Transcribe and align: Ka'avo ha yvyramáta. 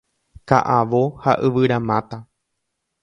Ka'avo 0.51 1.01
ha 1.27 1.33
yvyramáta. 1.49 2.17